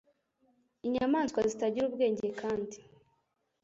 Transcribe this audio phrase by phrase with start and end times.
[0.87, 2.77] Inyamaswa zitagira ubwenge kandi